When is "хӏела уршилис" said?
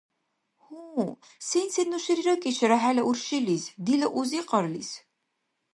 2.81-3.63